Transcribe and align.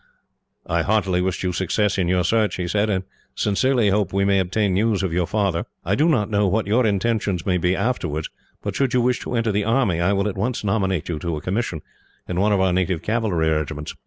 "I 0.65 0.81
heartily 0.81 1.21
wish 1.21 1.43
you 1.43 1.53
success 1.53 1.99
in 1.99 2.07
your 2.07 2.23
search," 2.23 2.55
he 2.55 2.67
said, 2.67 2.89
"and 2.89 3.03
sincerely 3.35 3.89
hope 3.89 4.11
we 4.11 4.25
may 4.25 4.39
obtain 4.39 4.73
news 4.73 5.03
of 5.03 5.13
your 5.13 5.27
father. 5.27 5.67
I 5.85 5.93
do 5.93 6.09
not 6.09 6.27
know 6.27 6.47
what 6.47 6.65
your 6.65 6.87
intentions 6.87 7.45
may 7.45 7.57
be, 7.59 7.75
afterwards, 7.75 8.27
but 8.63 8.75
should 8.75 8.95
you 8.95 9.01
wish 9.01 9.19
to 9.19 9.35
enter 9.35 9.51
the 9.51 9.63
army, 9.65 10.01
I 10.01 10.13
will 10.13 10.27
at 10.27 10.35
once 10.37 10.63
nominate 10.63 11.07
you 11.07 11.19
to 11.19 11.37
a 11.37 11.41
commission, 11.41 11.83
in 12.27 12.39
one 12.39 12.51
of 12.51 12.59
our 12.59 12.73
native 12.73 13.03
cavalry 13.03 13.47
regiments." 13.47 13.93